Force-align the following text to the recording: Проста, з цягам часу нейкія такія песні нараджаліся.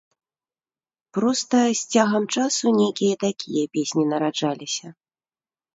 Проста, 1.17 1.57
з 1.81 1.97
цягам 1.97 2.23
часу 2.39 2.65
нейкія 2.81 3.13
такія 3.27 3.63
песні 3.79 4.03
нараджаліся. 4.17 4.87